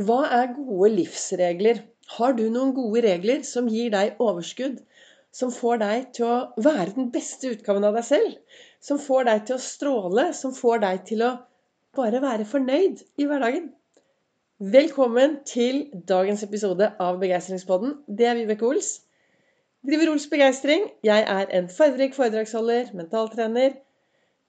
Hva 0.00 0.22
er 0.32 0.54
gode 0.56 0.88
livsregler? 0.94 1.82
Har 2.14 2.32
du 2.32 2.46
noen 2.48 2.70
gode 2.72 3.02
regler 3.04 3.42
som 3.44 3.66
gir 3.68 3.90
deg 3.92 4.14
overskudd? 4.24 4.78
Som 5.36 5.50
får 5.52 5.82
deg 5.82 6.06
til 6.16 6.30
å 6.30 6.62
være 6.64 6.94
den 6.94 7.10
beste 7.12 7.50
utgaven 7.52 7.84
av 7.84 7.98
deg 7.98 8.06
selv? 8.08 8.38
Som 8.80 8.96
får 9.02 9.28
deg 9.28 9.44
til 9.50 9.58
å 9.58 9.60
stråle? 9.60 10.24
Som 10.38 10.54
får 10.56 10.80
deg 10.86 11.04
til 11.10 11.26
å 11.26 11.30
bare 11.98 12.22
være 12.24 12.48
fornøyd 12.48 13.04
i 13.20 13.28
hverdagen? 13.28 13.68
Velkommen 14.78 15.42
til 15.44 15.84
dagens 16.08 16.46
episode 16.48 16.88
av 16.96 17.20
Begeistringspodden. 17.20 17.98
Det 18.08 18.30
er 18.30 18.40
Vibeke 18.40 18.70
Ols. 18.70 18.94
Driver 19.84 20.14
Ols 20.14 20.24
Begeistring. 20.32 20.88
Jeg 21.04 21.28
er 21.36 21.52
en 21.52 21.68
fargerik 21.68 22.16
foredragsholder, 22.16 22.94
mentaltrener 22.96 23.76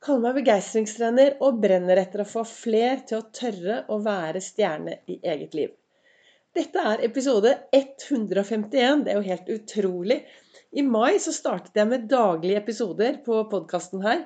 kaller 0.03 0.25
meg 0.27 0.41
begeistringstrener 0.41 1.37
og 1.43 1.61
brenner 1.63 2.01
etter 2.01 2.23
å 2.23 2.27
få 2.27 2.43
fler 2.47 3.05
til 3.07 3.21
å 3.21 3.27
tørre 3.35 3.83
å 3.91 3.99
være 4.03 4.41
stjerne 4.43 4.99
i 5.09 5.19
eget 5.21 5.55
liv. 5.57 5.71
Dette 6.53 6.81
er 6.85 7.01
episode 7.07 7.51
151. 7.73 9.05
Det 9.05 9.13
er 9.13 9.17
jo 9.17 9.25
helt 9.25 9.47
utrolig. 9.55 10.19
I 10.73 10.83
mai 10.85 11.17
så 11.21 11.33
startet 11.33 11.77
jeg 11.79 11.89
med 11.89 12.09
daglige 12.11 12.59
episoder 12.61 13.17
på 13.25 13.39
podkasten 13.49 14.03
her 14.05 14.25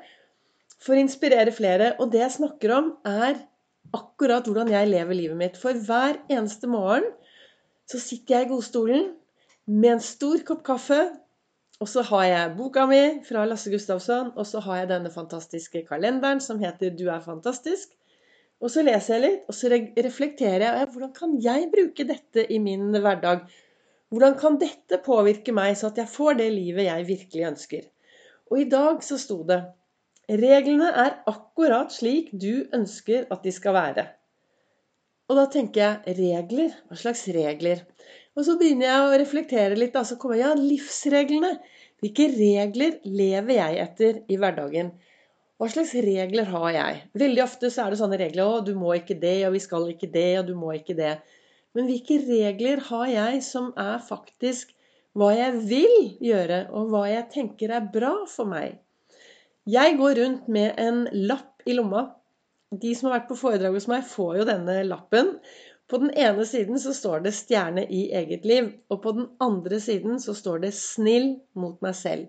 for 0.81 0.95
å 0.95 1.03
inspirere 1.03 1.53
flere. 1.55 1.93
Og 2.01 2.11
det 2.11 2.23
jeg 2.25 2.35
snakker 2.39 2.73
om, 2.75 2.89
er 3.07 3.39
akkurat 3.95 4.47
hvordan 4.47 4.73
jeg 4.73 4.91
lever 4.91 5.19
livet 5.21 5.39
mitt. 5.39 5.61
For 5.61 5.77
hver 5.87 6.19
eneste 6.27 6.67
morgen 6.71 7.07
så 7.87 8.01
sitter 8.03 8.35
jeg 8.35 8.47
i 8.47 8.51
godstolen 8.51 9.07
med 9.67 9.93
en 9.95 10.03
stor 10.03 10.43
kopp 10.47 10.65
kaffe 10.67 10.99
og 11.83 11.89
så 11.89 12.01
har 12.09 12.23
jeg 12.25 12.55
boka 12.57 12.85
mi 12.89 13.01
fra 13.27 13.45
Lasse 13.45 13.69
Gustavsson, 13.69 14.31
og 14.35 14.47
så 14.49 14.61
har 14.65 14.81
jeg 14.81 14.89
denne 14.89 15.11
fantastiske 15.13 15.83
kalenderen 15.85 16.41
som 16.41 16.59
heter 16.59 16.89
'Du 16.89 17.07
er 17.09 17.21
fantastisk'. 17.21 17.93
Og 18.59 18.71
så 18.73 18.81
leser 18.81 19.13
jeg 19.13 19.21
litt, 19.21 19.43
og 19.47 19.53
så 19.53 19.69
reflekterer 19.69 20.65
jeg 20.65 20.87
hvordan 20.93 21.13
kan 21.13 21.37
jeg 21.41 21.69
bruke 21.73 22.07
dette 22.09 22.45
i 22.53 22.57
min 22.57 22.89
hverdag? 22.89 23.45
Hvordan 24.09 24.37
kan 24.39 24.57
dette 24.57 24.97
påvirke 25.05 25.53
meg 25.53 25.77
så 25.77 25.91
at 25.91 25.97
jeg 25.97 26.09
får 26.09 26.39
det 26.39 26.53
livet 26.53 26.87
jeg 26.87 27.07
virkelig 27.07 27.47
ønsker? 27.51 27.83
Og 28.51 28.61
i 28.61 28.69
dag 28.69 29.03
så 29.03 29.17
sto 29.17 29.43
det 29.43 29.61
Reglene 30.29 30.89
er 30.91 31.21
akkurat 31.27 31.93
slik 31.93 32.33
du 32.33 32.65
ønsker 32.73 33.27
at 33.31 33.43
de 33.43 33.51
skal 33.51 33.73
være. 33.73 34.07
Og 35.29 35.37
da 35.39 35.45
tenker 35.51 35.81
jeg 35.81 36.17
regler? 36.17 36.73
Hva 36.87 36.97
slags 36.99 37.21
regler? 37.35 37.85
Og 38.37 38.45
så 38.45 38.53
begynner 38.59 38.85
jeg 38.85 39.03
å 39.03 39.17
reflektere 39.17 39.77
litt. 39.79 39.95
Da, 39.95 40.03
så 40.05 40.15
kommer 40.21 40.37
jeg, 40.37 40.45
ja, 40.45 40.53
livsreglene. 40.61 41.55
Hvilke 42.03 42.27
regler 42.35 42.99
lever 43.09 43.57
jeg 43.57 43.77
etter 43.81 44.19
i 44.29 44.37
hverdagen? 44.37 44.91
Hva 45.57 45.69
slags 45.73 45.95
regler 46.05 46.45
har 46.53 46.67
jeg? 46.75 46.97
Veldig 47.17 47.41
ofte 47.41 47.71
så 47.73 47.87
er 47.87 47.93
det 47.93 47.99
sånne 48.03 48.19
regler. 48.21 48.45
Å, 48.45 48.59
du 48.61 48.75
må 48.77 48.93
ikke 48.93 49.17
det, 49.17 49.39
og 49.47 49.55
vi 49.55 49.61
skal 49.63 49.87
ikke 49.89 50.11
det, 50.13 50.29
og 50.43 50.51
du 50.51 50.53
må 50.59 50.75
ikke 50.77 50.93
det. 50.99 51.15
Men 51.73 51.89
hvilke 51.89 52.19
regler 52.27 52.83
har 52.91 53.07
jeg 53.09 53.41
som 53.45 53.71
er 53.81 53.97
faktisk 54.05 54.75
hva 55.17 55.31
jeg 55.33 55.63
vil 55.65 55.95
gjøre, 56.21 56.67
og 56.77 56.91
hva 56.93 57.07
jeg 57.09 57.25
tenker 57.33 57.73
er 57.73 57.89
bra 57.93 58.13
for 58.29 58.49
meg? 58.49 58.77
Jeg 59.67 59.97
går 59.97 60.13
rundt 60.21 60.45
med 60.53 60.77
en 60.79 61.07
lapp 61.25 61.65
i 61.65 61.73
lomma. 61.73 62.05
De 62.69 62.93
som 62.93 63.09
har 63.09 63.17
vært 63.17 63.31
på 63.31 63.39
foredrag 63.39 63.73
hos 63.73 63.89
meg, 63.89 64.05
får 64.05 64.43
jo 64.43 64.45
denne 64.47 64.77
lappen. 64.85 65.33
På 65.87 65.97
den 66.01 66.11
ene 66.19 66.43
siden 66.45 66.79
så 66.83 66.93
står 66.93 67.23
det 67.23 67.33
'stjerne 67.33 67.85
i 67.87 68.11
eget 68.11 68.45
liv', 68.45 68.73
og 68.89 69.01
på 69.01 69.11
den 69.15 69.27
andre 69.39 69.79
siden 69.79 70.19
så 70.19 70.33
står 70.33 70.57
det 70.65 70.73
'snill 70.73 71.39
mot 71.53 71.81
meg 71.81 71.95
selv'. 71.95 72.27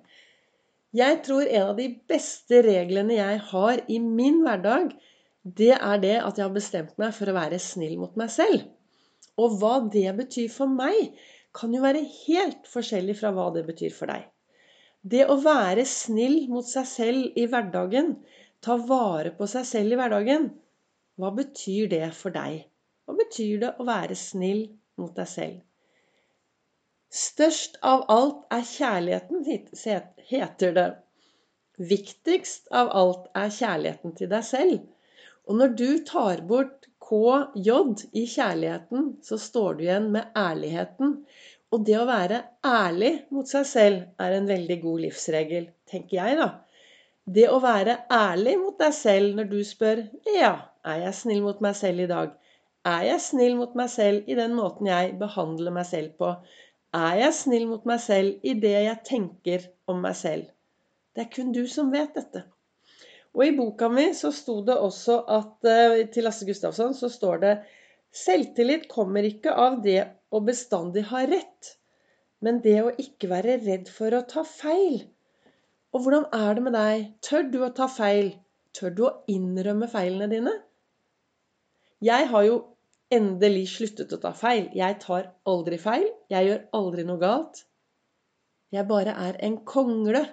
Jeg 0.95 1.21
tror 1.25 1.43
en 1.43 1.63
av 1.63 1.77
de 1.77 1.89
beste 2.09 2.63
reglene 2.63 3.19
jeg 3.19 3.41
har 3.51 3.81
i 3.89 3.99
min 3.99 4.39
hverdag, 4.45 4.95
det 5.59 5.75
er 5.75 5.99
det 6.05 6.15
at 6.21 6.39
jeg 6.39 6.47
har 6.47 6.55
bestemt 6.55 6.95
meg 6.99 7.13
for 7.17 7.29
å 7.29 7.35
være 7.37 7.59
snill 7.59 7.99
mot 7.99 8.17
meg 8.17 8.31
selv. 8.31 8.63
Og 9.37 9.59
hva 9.59 9.75
det 9.93 10.17
betyr 10.17 10.49
for 10.55 10.71
meg, 10.71 11.13
kan 11.55 11.75
jo 11.75 11.83
være 11.83 12.07
helt 12.27 12.67
forskjellig 12.71 13.19
fra 13.19 13.35
hva 13.35 13.51
det 13.55 13.67
betyr 13.67 13.93
for 13.95 14.07
deg. 14.07 14.25
Det 15.03 15.27
å 15.27 15.39
være 15.43 15.85
snill 15.89 16.47
mot 16.49 16.67
seg 16.67 16.87
selv 16.87 17.39
i 17.39 17.47
hverdagen, 17.51 18.17
ta 18.63 18.77
vare 18.77 19.35
på 19.35 19.47
seg 19.51 19.67
selv 19.67 19.95
i 19.95 20.01
hverdagen, 20.01 20.51
hva 21.19 21.35
betyr 21.35 21.89
det 21.91 22.07
for 22.15 22.35
deg? 22.35 22.68
Hva 23.09 23.17
betyr 23.17 23.61
det 23.63 23.69
å 23.81 23.89
være 23.89 24.15
snill 24.21 24.67
mot 25.01 25.15
deg 25.17 25.29
selv? 25.31 25.61
Størst 27.09 27.79
av 27.89 28.03
alt 28.13 28.43
er 28.53 28.67
kjærligheten, 28.69 29.47
heter 30.29 30.75
det. 30.77 30.89
Viktigst 31.91 32.69
av 32.69 32.91
alt 33.01 33.31
er 33.33 33.55
kjærligheten 33.55 34.13
til 34.19 34.29
deg 34.29 34.45
selv. 34.45 34.83
Og 35.49 35.57
når 35.57 35.73
du 35.81 35.89
tar 36.05 36.43
bort 36.51 36.85
KJ 37.09 37.71
i 38.13 38.27
kjærligheten, 38.29 39.07
så 39.25 39.39
står 39.41 39.79
du 39.79 39.87
igjen 39.87 40.11
med 40.13 40.37
ærligheten. 40.37 41.15
Og 41.73 41.87
det 41.89 41.97
å 41.97 42.05
være 42.11 42.43
ærlig 42.69 43.15
mot 43.33 43.49
seg 43.49 43.65
selv 43.71 44.21
er 44.21 44.37
en 44.37 44.51
veldig 44.51 44.77
god 44.83 45.07
livsregel, 45.07 45.71
tenker 45.89 46.21
jeg, 46.21 46.37
da. 46.43 46.51
Det 47.25 47.49
å 47.49 47.57
være 47.65 48.03
ærlig 48.13 48.59
mot 48.61 48.77
deg 48.81 48.93
selv 48.97 49.41
når 49.41 49.49
du 49.49 49.59
spør 49.65 50.05
Ja, 50.35 50.53
er 50.85 51.07
jeg 51.07 51.17
snill 51.17 51.43
mot 51.49 51.65
meg 51.65 51.77
selv 51.81 52.05
i 52.05 52.11
dag? 52.13 52.37
Er 52.89 53.03
jeg 53.05 53.21
snill 53.21 53.57
mot 53.59 53.75
meg 53.77 53.91
selv 53.93 54.29
i 54.31 54.37
den 54.39 54.55
måten 54.57 54.89
jeg 54.89 55.17
behandler 55.21 55.75
meg 55.75 55.87
selv 55.89 56.15
på? 56.21 56.31
Er 56.97 57.19
jeg 57.21 57.35
snill 57.37 57.67
mot 57.69 57.89
meg 57.89 57.99
selv 58.01 58.47
i 58.47 58.55
det 58.63 58.77
jeg 58.77 59.03
tenker 59.05 59.67
om 59.91 59.99
meg 60.05 60.17
selv? 60.17 60.47
Det 61.13 61.27
er 61.27 61.33
kun 61.35 61.51
du 61.53 61.67
som 61.69 61.91
vet 61.93 62.15
dette. 62.17 62.45
Og 63.37 63.43
i 63.45 63.57
boka 63.57 63.91
mi 63.93 64.07
så 64.17 64.31
sto 64.33 64.61
det 64.65 64.79
også 64.81 65.19
at 65.35 65.69
eh, 65.69 66.07
til 66.15 66.25
Lasse 66.25 66.47
Gustavsson 66.49 66.95
så 66.97 67.11
står 67.13 67.43
det 67.43 67.53
Selvtillit 68.15 68.87
kommer 68.89 69.27
ikke 69.27 69.53
av 69.53 69.83
det 69.85 70.01
å 70.33 70.41
bestandig 70.45 71.05
ha 71.11 71.27
rett, 71.29 71.75
men 72.41 72.63
det 72.65 72.79
å 72.81 72.95
ikke 72.97 73.29
være 73.35 73.59
redd 73.67 73.93
for 73.93 74.17
å 74.17 74.23
ta 74.31 74.47
feil. 74.49 75.03
Og 75.93 76.07
hvordan 76.07 76.25
er 76.33 76.57
det 76.57 76.65
med 76.65 76.77
deg? 76.79 77.05
Tør 77.25 77.45
du 77.53 77.61
å 77.67 77.75
ta 77.77 77.91
feil? 77.93 78.33
Tør 78.77 78.97
du 78.97 79.05
å 79.11 79.15
innrømme 79.29 79.91
feilene 79.93 80.31
dine? 80.33 80.57
Jeg 82.05 82.29
har 82.33 82.45
jo 82.47 82.59
endelig 83.15 83.67
sluttet 83.73 84.13
å 84.13 84.21
ta 84.23 84.33
feil. 84.37 84.69
Jeg 84.77 84.99
tar 85.05 85.31
aldri 85.49 85.79
feil. 85.81 86.07
Jeg 86.33 86.49
gjør 86.49 86.63
aldri 86.79 87.05
noe 87.09 87.21
galt. 87.23 87.65
Jeg 88.75 88.89
bare 88.89 89.15
er 89.29 89.39
en 89.45 89.61
kongle. 89.69 90.25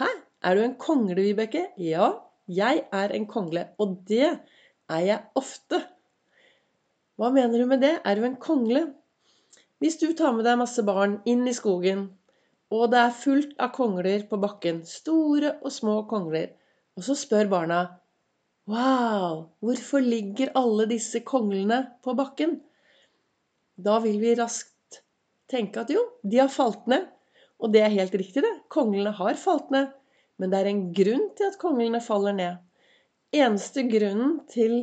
Hæ? 0.00 0.08
Er 0.46 0.54
du 0.56 0.62
en 0.62 0.76
kongle, 0.78 1.22
Vibeke? 1.22 1.68
Ja, 1.80 2.12
jeg 2.46 2.84
er 2.92 3.14
en 3.14 3.26
kongle. 3.30 3.68
Og 3.78 3.96
det 4.08 4.26
er 4.26 5.02
jeg 5.06 5.22
ofte. 5.38 5.80
Hva 7.16 7.30
mener 7.32 7.58
du 7.58 7.66
med 7.70 7.80
det? 7.80 7.96
Er 8.04 8.18
du 8.18 8.26
en 8.26 8.36
kongle? 8.36 8.88
Hvis 9.80 9.98
du 10.00 10.10
tar 10.16 10.34
med 10.36 10.46
deg 10.48 10.58
masse 10.60 10.82
barn 10.84 11.20
inn 11.28 11.46
i 11.48 11.54
skogen, 11.56 12.06
og 12.72 12.90
det 12.92 12.98
er 12.98 13.14
fullt 13.14 13.52
av 13.62 13.72
kongler 13.76 14.24
på 14.28 14.38
bakken, 14.42 14.80
store 14.88 15.52
og 15.60 15.72
små 15.72 16.00
kongler, 16.10 16.50
og 16.96 17.04
så 17.06 17.14
spør 17.18 17.50
barna 17.52 17.80
Wow! 18.66 19.50
Hvorfor 19.62 20.02
ligger 20.02 20.54
alle 20.58 20.88
disse 20.90 21.20
konglene 21.26 21.82
på 22.02 22.14
bakken? 22.18 22.58
Da 23.76 23.98
vil 24.02 24.18
vi 24.22 24.34
raskt 24.38 25.02
tenke 25.50 25.84
at 25.84 25.92
jo, 25.92 26.02
de 26.22 26.40
har 26.42 26.50
falt 26.52 26.88
ned. 26.90 27.06
Og 27.62 27.72
det 27.72 27.84
er 27.84 27.94
helt 27.94 28.14
riktig, 28.18 28.42
det. 28.44 28.54
Konglene 28.72 29.14
har 29.16 29.38
falt 29.40 29.70
ned. 29.74 29.92
Men 30.36 30.52
det 30.52 30.58
er 30.60 30.70
en 30.72 30.88
grunn 30.96 31.30
til 31.38 31.48
at 31.48 31.60
konglene 31.60 32.02
faller 32.04 32.34
ned. 32.36 32.58
Eneste 33.36 33.86
grunnen 33.88 34.40
til 34.52 34.82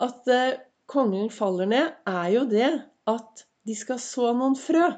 at 0.00 0.24
konglene 0.26 0.66
konglen 0.90 1.30
faller 1.30 1.68
ned, 1.70 1.92
er 2.08 2.28
jo 2.34 2.46
det 2.50 2.70
at 3.10 3.44
de 3.66 3.76
skal 3.78 4.00
så 4.02 4.32
noen 4.34 4.56
frø. 4.58 4.88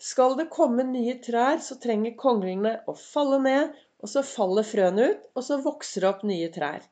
Skal 0.00 0.36
det 0.38 0.48
komme 0.52 0.84
nye 0.88 1.16
trær, 1.24 1.60
så 1.64 1.78
trenger 1.80 2.16
konglene 2.20 2.76
å 2.88 2.94
falle 2.96 3.40
ned, 3.44 3.74
og 4.00 4.12
så 4.12 4.22
faller 4.24 4.66
frøene 4.66 5.10
ut, 5.10 5.26
og 5.36 5.44
så 5.44 5.58
vokser 5.64 6.04
det 6.04 6.10
opp 6.10 6.22
nye 6.28 6.48
trær. 6.52 6.84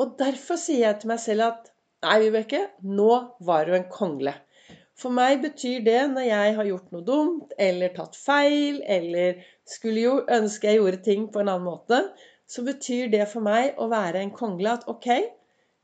Og 0.00 0.16
derfor 0.20 0.56
sier 0.60 0.86
jeg 0.86 1.00
til 1.02 1.12
meg 1.12 1.20
selv 1.22 1.46
at 1.50 1.68
Nei, 2.00 2.16
Vibeke, 2.22 2.62
nå 2.80 3.10
var 3.44 3.66
du 3.68 3.74
en 3.76 3.84
kongle. 3.92 4.32
For 4.96 5.12
meg 5.12 5.42
betyr 5.42 5.82
det 5.84 6.00
når 6.12 6.24
jeg 6.26 6.54
har 6.56 6.68
gjort 6.68 6.94
noe 6.94 7.04
dumt, 7.04 7.52
eller 7.60 7.92
tatt 7.92 8.16
feil, 8.16 8.80
eller 8.84 9.42
skulle 9.68 10.06
jo 10.06 10.14
ønske 10.24 10.68
jeg 10.68 10.80
gjorde 10.80 11.02
ting 11.04 11.26
på 11.32 11.42
en 11.42 11.50
annen 11.52 11.66
måte, 11.68 12.00
så 12.48 12.64
betyr 12.64 13.12
det 13.12 13.26
for 13.28 13.44
meg 13.44 13.76
å 13.76 13.90
være 13.92 14.22
en 14.24 14.32
kongle 14.36 14.72
at 14.78 14.88
ok, 14.88 15.10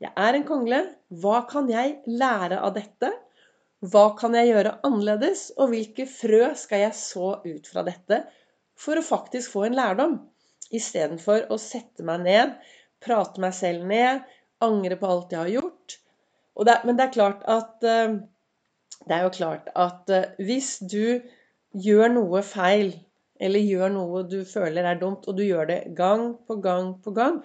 jeg 0.01 0.13
er 0.25 0.37
en 0.37 0.45
kongle. 0.45 0.81
Hva 1.21 1.43
kan 1.49 1.69
jeg 1.71 1.99
lære 2.09 2.59
av 2.61 2.73
dette? 2.75 3.11
Hva 3.85 4.07
kan 4.17 4.33
jeg 4.37 4.51
gjøre 4.51 4.75
annerledes? 4.85 5.51
Og 5.57 5.71
hvilke 5.73 6.05
frø 6.09 6.51
skal 6.57 6.87
jeg 6.87 6.97
så 6.97 7.35
ut 7.45 7.69
fra 7.69 7.85
dette 7.85 8.23
for 8.77 8.97
å 8.97 9.05
faktisk 9.05 9.53
få 9.53 9.67
en 9.67 9.77
lærdom? 9.77 10.17
Istedenfor 10.73 11.47
å 11.53 11.57
sette 11.61 12.05
meg 12.05 12.25
ned 12.25 12.57
prate 13.03 13.41
meg 13.41 13.55
selv 13.55 13.85
ned, 13.89 14.25
angre 14.63 14.97
på 14.99 15.09
alt 15.13 15.33
jeg 15.33 15.41
har 15.43 15.53
gjort. 15.53 15.97
Det, 16.65 16.75
men 16.87 16.97
det 16.97 17.05
er 17.05 17.13
klart 17.13 17.43
at 17.45 17.85
eh, 17.85 18.17
Det 19.07 19.13
er 19.13 19.27
jo 19.27 19.33
klart 19.35 19.67
at 19.77 20.09
eh, 20.09 20.31
hvis 20.41 20.79
du 20.81 21.21
gjør 21.77 22.09
noe 22.15 22.41
feil, 22.43 22.95
eller 23.39 23.61
gjør 23.61 23.93
noe 23.93 24.23
du 24.25 24.39
føler 24.49 24.87
er 24.89 24.97
dumt, 24.99 25.27
og 25.29 25.37
du 25.37 25.43
gjør 25.45 25.69
det 25.69 25.79
gang 25.95 26.31
på 26.47 26.57
gang 26.63 26.95
på 27.03 27.13
gang, 27.13 27.37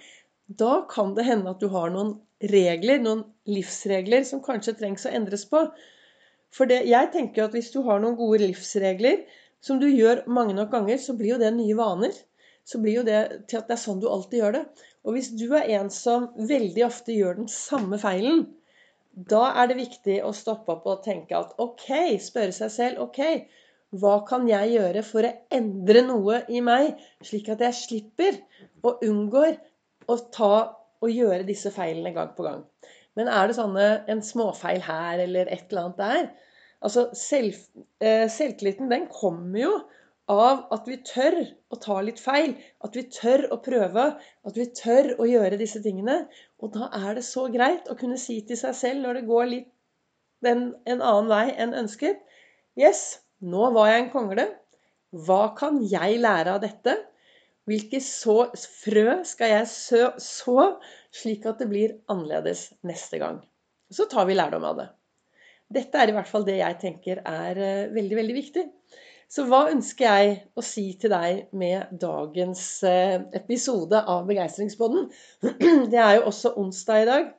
da 0.48 0.82
kan 0.90 1.12
det 1.14 1.26
hende 1.28 1.52
at 1.52 1.60
du 1.60 1.68
har 1.74 1.92
noen 1.92 2.16
regler, 2.50 2.98
noen 3.04 3.22
livsregler, 3.46 4.24
som 4.24 4.42
kanskje 4.44 4.74
trengs 4.80 5.06
å 5.06 5.12
endres 5.12 5.44
på. 5.48 5.66
For 6.52 6.68
det, 6.68 6.82
jeg 6.88 7.12
tenker 7.12 7.46
at 7.46 7.54
hvis 7.56 7.70
du 7.74 7.82
har 7.86 8.00
noen 8.02 8.16
gode 8.18 8.42
livsregler 8.42 9.22
som 9.62 9.78
du 9.80 9.86
gjør 9.88 10.24
mange 10.26 10.56
nok 10.56 10.72
ganger, 10.72 10.98
så 10.98 11.14
blir 11.16 11.36
jo 11.36 11.40
det 11.40 11.52
nye 11.54 11.76
vaner. 11.78 12.16
Så 12.68 12.78
blir 12.82 13.00
jo 13.00 13.06
det 13.06 13.20
til 13.50 13.58
at 13.58 13.68
det 13.68 13.76
er 13.76 13.82
sånn 13.82 14.02
du 14.02 14.08
alltid 14.10 14.42
gjør 14.42 14.56
det. 14.58 14.64
Og 15.02 15.16
hvis 15.16 15.32
du 15.34 15.48
er 15.58 15.70
en 15.80 15.90
som 15.90 16.28
veldig 16.36 16.84
ofte 16.86 17.14
gjør 17.14 17.40
den 17.40 17.50
samme 17.50 17.98
feilen, 17.98 18.44
da 19.12 19.48
er 19.60 19.68
det 19.68 19.80
viktig 19.80 20.20
å 20.24 20.30
stoppe 20.36 20.72
opp 20.72 20.86
og 20.88 21.02
tenke 21.04 21.36
at 21.36 21.56
ok, 21.60 22.16
spørre 22.22 22.54
seg 22.56 22.70
selv 22.72 23.02
ok, 23.08 23.20
hva 24.00 24.14
kan 24.24 24.46
jeg 24.48 24.72
gjøre 24.72 25.02
for 25.04 25.26
å 25.28 25.32
endre 25.52 26.04
noe 26.06 26.38
i 26.48 26.62
meg, 26.64 26.94
slik 27.20 27.50
at 27.52 27.60
jeg 27.66 27.76
slipper 27.76 28.38
og 28.86 29.02
unngår 29.04 29.58
å 30.08 30.16
ta 30.32 30.54
og 31.02 31.10
gjøre 31.10 31.44
disse 31.48 31.72
feilene 31.74 32.14
gang 32.14 32.30
på 32.36 32.46
gang. 32.46 32.62
Men 33.18 33.28
er 33.28 33.50
det 33.50 33.58
sånne 33.58 33.88
en 34.08 34.22
småfeil 34.24 34.80
her 34.86 35.20
eller 35.26 35.50
et 35.52 35.66
eller 35.68 35.82
annet 35.82 36.00
der? 36.00 36.30
Altså, 36.82 37.10
selv, 37.14 37.58
eh, 38.00 38.24
Selvtilliten 38.32 38.88
den 38.90 39.06
kommer 39.12 39.60
jo 39.60 39.74
av 40.32 40.64
at 40.74 40.88
vi 40.88 40.98
tør 41.06 41.36
å 41.72 41.78
ta 41.82 41.98
litt 42.04 42.20
feil. 42.22 42.54
At 42.84 42.96
vi 42.96 43.04
tør 43.12 43.46
å 43.54 43.58
prøve. 43.64 44.06
At 44.48 44.58
vi 44.58 44.66
tør 44.76 45.12
å 45.20 45.28
gjøre 45.28 45.60
disse 45.60 45.82
tingene. 45.84 46.22
Og 46.62 46.72
da 46.76 46.88
er 47.02 47.18
det 47.18 47.26
så 47.28 47.48
greit 47.52 47.90
å 47.90 47.98
kunne 47.98 48.20
si 48.20 48.40
til 48.48 48.58
seg 48.60 48.76
selv 48.78 49.06
når 49.06 49.20
det 49.20 49.28
går 49.30 49.46
litt 49.50 49.70
den, 50.42 50.72
en 50.90 51.02
annen 51.02 51.30
vei 51.30 51.46
enn 51.62 51.76
ønsket 51.84 52.22
Yes, 52.78 53.20
nå 53.44 53.68
var 53.74 53.90
jeg 53.90 54.02
en 54.02 54.12
kongle. 54.14 54.46
Hva 55.12 55.52
kan 55.58 55.82
jeg 55.84 56.22
lære 56.22 56.54
av 56.54 56.62
dette? 56.62 56.96
Hvilke 57.68 58.00
så, 58.02 58.48
frø 58.56 59.20
skal 59.28 59.52
jeg 59.52 59.68
så, 59.70 60.06
så, 60.18 60.64
slik 61.14 61.44
at 61.46 61.60
det 61.60 61.68
blir 61.70 61.98
annerledes 62.10 62.70
neste 62.88 63.20
gang? 63.22 63.42
Så 63.92 64.08
tar 64.10 64.26
vi 64.26 64.38
lærdom 64.38 64.64
av 64.66 64.80
det. 64.80 64.88
Dette 65.72 66.00
er 66.00 66.10
i 66.10 66.16
hvert 66.16 66.28
fall 66.28 66.46
det 66.48 66.58
jeg 66.58 66.78
tenker 66.80 67.20
er 67.28 67.60
uh, 67.60 67.92
veldig, 67.94 68.16
veldig 68.18 68.36
viktig. 68.36 68.64
Så 69.32 69.46
hva 69.48 69.62
ønsker 69.72 70.04
jeg 70.04 70.32
å 70.60 70.62
si 70.66 70.90
til 71.00 71.08
deg 71.14 71.46
med 71.56 71.94
dagens 72.02 72.62
uh, 72.84 73.22
episode 73.38 73.96
av 73.96 74.26
Begeistringspodden? 74.28 75.06
Det 75.92 75.96
er 75.96 76.18
jo 76.18 76.26
også 76.28 76.52
onsdag 76.60 77.04
i 77.04 77.06
dag. 77.08 77.30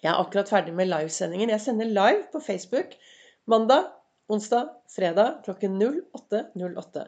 Jeg 0.00 0.08
er 0.14 0.16
akkurat 0.16 0.48
ferdig 0.48 0.72
med 0.78 0.88
livesendingen. 0.88 1.52
Jeg 1.52 1.60
sender 1.66 1.92
live 1.92 2.24
på 2.32 2.40
Facebook 2.40 2.96
mandag 3.52 3.90
onsdag, 4.32 4.70
fredag 4.88 5.42
klokken 5.44 5.76
08.08. 5.82 7.04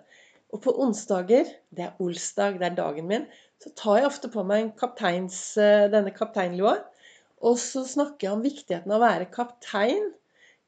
Og 0.53 0.61
på 0.61 0.75
onsdager, 0.85 1.49
det 1.73 1.87
er 1.87 2.03
olsdag, 2.05 2.59
det 2.61 2.69
er 2.69 2.77
dagen 2.77 3.09
min, 3.09 3.25
så 3.65 3.73
tar 3.79 4.03
jeg 4.03 4.11
ofte 4.11 4.29
på 4.35 4.45
meg 4.45 4.75
kapteins, 4.77 5.39
eh, 5.57 5.87
denne 5.89 6.13
kapteinlua. 6.13 6.83
Og 7.41 7.57
så 7.63 7.87
snakker 7.89 8.29
jeg 8.29 8.37
om 8.37 8.45
viktigheten 8.45 8.93
av 8.93 9.01
å 9.01 9.07
være 9.07 9.33
kaptein 9.33 10.11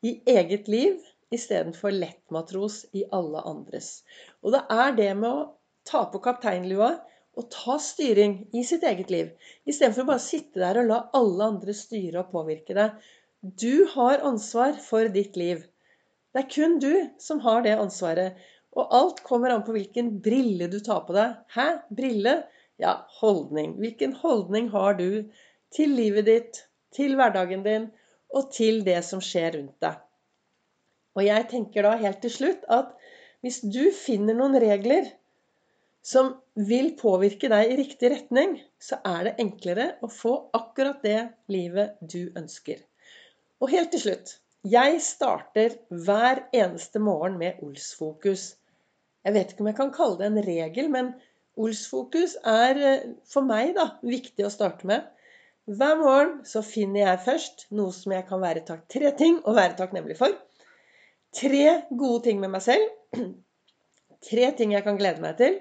i 0.00 0.16
eget 0.32 0.70
liv 0.72 0.96
istedenfor 1.32 1.94
lettmatros 1.94 2.84
i 2.92 3.04
alle 3.12 3.42
andres. 3.48 4.02
Og 4.42 4.54
det 4.54 4.62
er 4.70 4.96
det 4.98 5.10
med 5.18 5.30
å 5.30 5.44
ta 5.88 6.04
på 6.12 6.20
kapteinlua 6.24 6.94
og 7.34 7.50
ta 7.50 7.76
styring 7.82 8.36
i 8.54 8.62
sitt 8.66 8.84
eget 8.86 9.10
liv. 9.12 9.30
Istedenfor 9.66 10.04
å 10.04 10.10
bare 10.12 10.22
sitte 10.22 10.62
der 10.62 10.80
og 10.80 10.90
la 10.90 11.00
alle 11.18 11.50
andre 11.54 11.74
styre 11.76 12.22
og 12.22 12.32
påvirke 12.34 12.76
deg. 12.76 12.98
Du 13.40 13.86
har 13.94 14.22
ansvar 14.24 14.78
for 14.80 15.10
ditt 15.12 15.36
liv. 15.36 15.64
Det 16.32 16.44
er 16.44 16.50
kun 16.50 16.78
du 16.82 16.92
som 17.22 17.42
har 17.44 17.64
det 17.66 17.74
ansvaret. 17.78 18.38
Og 18.74 18.94
alt 18.98 19.20
kommer 19.26 19.54
an 19.54 19.64
på 19.66 19.74
hvilken 19.76 20.16
brille 20.22 20.66
du 20.70 20.80
tar 20.82 21.04
på 21.06 21.14
deg. 21.14 21.36
Hæ? 21.54 21.66
Brille? 21.94 22.40
Ja, 22.82 23.04
holdning. 23.20 23.76
Hvilken 23.78 24.16
holdning 24.18 24.70
har 24.72 24.96
du 24.98 25.30
til 25.74 25.94
livet 25.94 26.26
ditt, 26.30 26.64
til 26.94 27.14
hverdagen 27.18 27.62
din 27.66 27.90
og 28.34 28.50
til 28.54 28.82
det 28.86 29.00
som 29.06 29.22
skjer 29.22 29.54
rundt 29.58 29.78
deg? 29.84 30.03
Og 31.14 31.26
jeg 31.26 31.48
tenker 31.50 31.86
da 31.86 31.94
helt 32.00 32.22
til 32.24 32.32
slutt 32.32 32.64
at 32.72 32.94
hvis 33.44 33.60
du 33.62 33.82
finner 33.94 34.36
noen 34.36 34.56
regler 34.60 35.10
som 36.04 36.34
vil 36.68 36.92
påvirke 37.00 37.48
deg 37.48 37.70
i 37.72 37.76
riktig 37.80 38.10
retning, 38.12 38.56
så 38.80 38.98
er 39.08 39.28
det 39.28 39.36
enklere 39.44 39.92
å 40.04 40.10
få 40.12 40.34
akkurat 40.56 41.04
det 41.04 41.20
livet 41.52 41.96
du 42.00 42.32
ønsker. 42.36 42.82
Og 43.62 43.72
helt 43.72 43.94
til 43.94 44.04
slutt 44.06 44.38
jeg 44.64 45.00
starter 45.04 45.74
hver 45.92 46.46
eneste 46.56 47.00
morgen 47.00 47.34
med 47.40 47.58
Olsfokus. 47.64 48.54
Jeg 49.24 49.36
vet 49.36 49.50
ikke 49.52 49.64
om 49.64 49.68
jeg 49.68 49.76
kan 49.76 49.92
kalle 49.92 50.16
det 50.22 50.30
en 50.30 50.46
regel, 50.46 50.88
men 50.92 51.10
Olsfokus 51.60 52.38
er 52.48 52.80
eh, 52.80 53.02
for 53.28 53.44
meg 53.44 53.74
da, 53.76 53.90
viktig 54.00 54.46
å 54.46 54.52
starte 54.52 54.88
med. 54.88 55.04
Hver 55.68 56.00
morgen 56.00 56.32
så 56.48 56.64
finner 56.64 57.04
jeg 57.04 57.22
først 57.26 57.66
noe 57.76 57.92
som 57.92 58.16
jeg 58.16 58.24
kan 58.28 58.40
være 58.40 58.64
takk 58.68 58.88
tre 58.92 59.12
ting 59.20 59.36
å 59.44 59.54
være 59.56 59.76
takknemlig 59.78 60.16
for. 60.18 60.32
Tre 61.34 61.64
gode 61.90 62.24
ting 62.28 62.42
med 62.42 62.52
meg 62.54 62.62
selv. 62.64 62.90
Tre 64.28 64.50
ting 64.58 64.74
jeg 64.76 64.86
kan 64.86 64.98
glede 65.00 65.22
meg 65.24 65.38
til. 65.40 65.58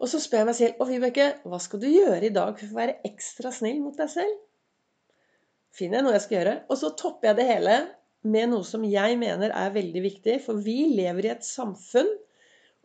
Og 0.00 0.08
så 0.08 0.20
spør 0.22 0.44
jeg 0.44 0.48
meg 0.48 0.56
selv 0.56 0.78
Å, 0.80 0.86
Vibeke, 0.88 1.26
hva 1.44 1.58
skal 1.60 1.82
du 1.82 1.90
gjøre 1.90 2.22
i 2.28 2.32
dag 2.32 2.54
for 2.56 2.70
å 2.70 2.78
være 2.78 3.00
ekstra 3.08 3.52
snill 3.52 3.82
mot 3.82 3.98
deg 3.98 4.08
selv? 4.12 4.38
finner 5.76 6.00
jeg 6.00 6.06
noe 6.06 6.14
jeg 6.16 6.26
skal 6.26 6.38
gjøre. 6.38 6.54
Og 6.68 6.80
så 6.80 6.92
topper 6.98 7.30
jeg 7.30 7.40
det 7.40 7.48
hele 7.50 7.76
med 8.30 8.52
noe 8.52 8.66
som 8.66 8.84
jeg 8.84 9.18
mener 9.20 9.54
er 9.56 9.74
veldig 9.74 10.04
viktig. 10.04 10.38
For 10.44 10.60
vi 10.64 10.78
lever 10.96 11.26
i 11.28 11.34
et 11.34 11.46
samfunn, 11.46 12.10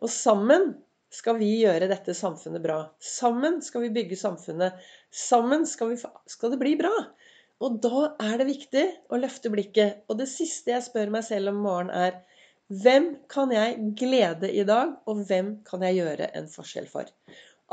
og 0.04 0.12
sammen 0.12 0.74
skal 1.14 1.40
vi 1.40 1.52
gjøre 1.62 1.90
dette 1.92 2.16
samfunnet 2.18 2.64
bra. 2.64 2.80
Sammen 3.00 3.62
skal 3.64 3.86
vi 3.86 3.94
bygge 3.96 4.20
samfunnet. 4.20 4.76
Sammen 5.16 5.64
skal, 5.70 5.94
vi, 5.94 6.00
skal 6.32 6.54
det 6.54 6.62
bli 6.62 6.76
bra. 6.80 6.92
Og 7.64 7.78
da 7.84 8.10
er 8.20 8.40
det 8.42 8.48
viktig 8.50 8.86
å 9.14 9.20
løfte 9.20 9.52
blikket. 9.54 10.04
Og 10.10 10.20
det 10.20 10.28
siste 10.32 10.74
jeg 10.74 10.84
spør 10.88 11.14
meg 11.14 11.24
selv 11.28 11.54
om 11.54 11.62
morgenen, 11.64 11.96
er 11.96 12.24
hvem 12.84 13.12
kan 13.30 13.52
jeg 13.54 13.78
glede 14.00 14.50
i 14.50 14.64
dag, 14.66 14.96
og 15.06 15.22
hvem 15.30 15.52
kan 15.68 15.84
jeg 15.86 16.00
gjøre 16.00 16.32
en 16.40 16.50
forskjell 16.50 16.88
for? 16.90 17.12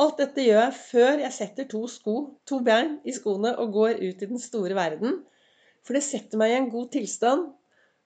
Alt 0.02 0.20
dette 0.20 0.44
gjør 0.44 0.60
jeg 0.60 0.76
før 0.78 1.22
jeg 1.22 1.36
setter 1.36 1.68
to 1.68 1.82
sko, 1.88 2.16
to 2.48 2.60
bein 2.64 2.98
i 3.08 3.14
skoene 3.16 3.54
og 3.60 3.72
går 3.76 3.98
ut 4.02 4.22
i 4.24 4.28
den 4.28 4.40
store 4.40 4.76
verden. 4.76 5.18
For 5.84 5.96
det 5.96 6.04
setter 6.06 6.40
meg 6.40 6.52
i 6.52 6.58
en 6.60 6.70
god 6.72 6.92
tilstand, 6.94 7.48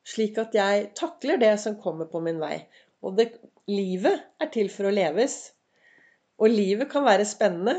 slik 0.06 0.38
at 0.38 0.54
jeg 0.56 0.88
takler 0.98 1.42
det 1.42 1.52
som 1.62 1.78
kommer 1.82 2.08
på 2.10 2.22
min 2.22 2.38
vei. 2.42 2.60
Og 3.02 3.18
det, 3.18 3.28
livet 3.70 4.22
er 4.42 4.50
til 4.54 4.70
for 4.72 4.88
å 4.88 4.94
leves. 4.94 5.36
Og 6.38 6.52
livet 6.52 6.90
kan 6.90 7.04
være 7.06 7.26
spennende. 7.28 7.76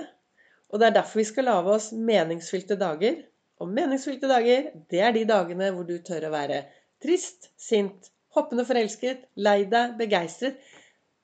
Og 0.71 0.79
det 0.79 0.89
er 0.89 0.97
derfor 0.99 1.21
vi 1.21 1.27
skal 1.31 1.47
lage 1.47 1.73
oss 1.79 1.89
meningsfylte 1.95 2.75
dager. 2.79 3.21
Og 3.62 3.69
meningsfylte 3.74 4.30
dager, 4.30 4.69
det 4.92 5.00
er 5.01 5.15
de 5.15 5.24
dagene 5.30 5.71
hvor 5.74 5.88
du 5.88 5.95
tør 6.06 6.27
å 6.27 6.33
være 6.33 6.62
trist, 7.04 7.50
sint, 7.57 8.12
hoppende 8.38 8.66
forelsket, 8.68 9.26
lei 9.42 9.64
deg, 9.69 9.95
begeistret. 9.97 10.59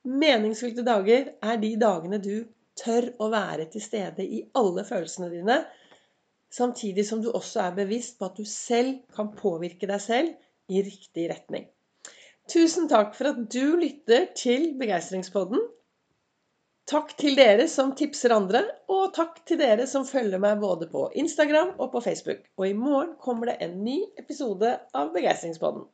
Meningsfylte 0.04 0.84
dager 0.86 1.30
er 1.42 1.60
de 1.62 1.70
dagene 1.80 2.18
du 2.22 2.44
tør 2.78 3.12
å 3.22 3.30
være 3.32 3.68
til 3.72 3.82
stede 3.84 4.26
i 4.26 4.42
alle 4.58 4.84
følelsene 4.86 5.30
dine, 5.32 5.60
samtidig 6.54 7.06
som 7.06 7.22
du 7.22 7.30
også 7.30 7.62
er 7.68 7.78
bevisst 7.78 8.18
på 8.18 8.28
at 8.28 8.38
du 8.38 8.46
selv 8.48 8.98
kan 9.14 9.30
påvirke 9.34 9.88
deg 9.90 10.02
selv 10.02 10.74
i 10.74 10.82
riktig 10.82 11.28
retning. 11.30 11.68
Tusen 12.50 12.90
takk 12.90 13.14
for 13.16 13.30
at 13.30 13.40
du 13.50 13.76
lytter 13.80 14.26
til 14.36 14.72
Begeistringspodden. 14.78 15.62
Takk 16.84 17.14
til 17.16 17.38
dere 17.38 17.64
som 17.72 17.94
tipser 17.96 18.34
andre, 18.34 18.60
og 18.92 19.14
takk 19.16 19.38
til 19.48 19.56
dere 19.56 19.86
som 19.88 20.04
følger 20.04 20.40
meg 20.42 20.58
både 20.60 20.84
på 20.92 21.06
Instagram 21.16 21.70
og 21.78 21.94
på 21.94 22.02
Facebook. 22.04 22.42
Og 22.60 22.66
i 22.68 22.76
morgen 22.76 23.14
kommer 23.24 23.48
det 23.48 23.54
en 23.64 23.78
ny 23.86 24.02
episode 24.20 24.74
av 24.92 25.14
Begeistringspodden. 25.14 25.86